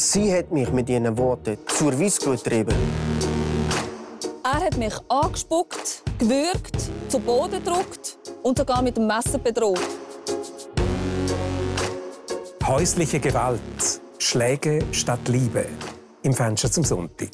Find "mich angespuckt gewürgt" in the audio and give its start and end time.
4.76-6.76